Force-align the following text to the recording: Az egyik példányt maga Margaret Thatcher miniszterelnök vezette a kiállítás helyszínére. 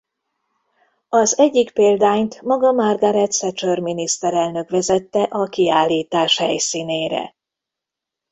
Az 1.09 1.37
egyik 1.37 1.71
példányt 1.71 2.41
maga 2.41 2.71
Margaret 2.71 3.37
Thatcher 3.39 3.79
miniszterelnök 3.79 4.69
vezette 4.69 5.23
a 5.23 5.45
kiállítás 5.45 6.37
helyszínére. 6.37 7.35